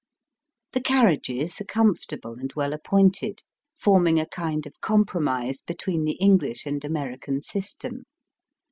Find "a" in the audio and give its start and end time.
4.19-4.25